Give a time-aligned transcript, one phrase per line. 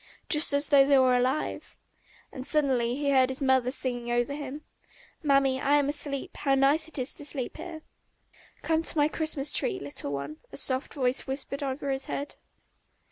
[0.29, 1.77] "Just as though they were alive!..."
[2.31, 4.63] And suddenly he heard his mother singing over him.
[5.21, 7.83] "Mammy, I am asleep; how nice it is to sleep here!"
[8.63, 12.37] "Come to my Christmas tree, little one," a soft voice suddenly whispered over his head.